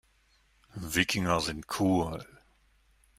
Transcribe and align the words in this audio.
Wikinger 0.93 1.39
sind 1.41 1.67
cool. 1.79 2.25